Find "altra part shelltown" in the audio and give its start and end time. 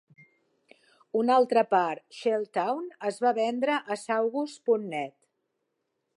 1.41-2.89